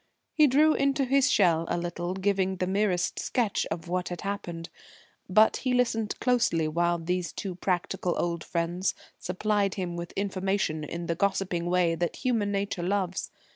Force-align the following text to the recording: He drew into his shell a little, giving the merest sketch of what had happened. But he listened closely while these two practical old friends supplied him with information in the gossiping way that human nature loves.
He 0.33 0.47
drew 0.47 0.73
into 0.73 1.05
his 1.05 1.29
shell 1.31 1.65
a 1.69 1.77
little, 1.77 2.15
giving 2.15 2.55
the 2.55 2.65
merest 2.65 3.19
sketch 3.19 3.67
of 3.69 3.87
what 3.87 4.09
had 4.09 4.21
happened. 4.21 4.69
But 5.29 5.57
he 5.57 5.75
listened 5.75 6.19
closely 6.19 6.67
while 6.67 6.97
these 6.97 7.31
two 7.31 7.53
practical 7.53 8.15
old 8.17 8.43
friends 8.43 8.95
supplied 9.19 9.75
him 9.75 9.95
with 9.95 10.11
information 10.13 10.83
in 10.83 11.05
the 11.05 11.13
gossiping 11.13 11.67
way 11.67 11.93
that 11.93 12.15
human 12.15 12.51
nature 12.51 12.81
loves. 12.81 13.29